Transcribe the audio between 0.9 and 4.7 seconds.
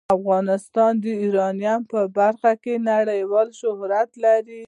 د یورانیم په برخه کې نړیوال شهرت لري.